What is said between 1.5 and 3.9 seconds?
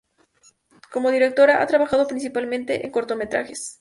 ha trabajado principalmente en cortometrajes.